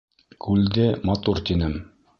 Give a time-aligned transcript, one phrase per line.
[0.45, 1.79] Күлде матур тинем.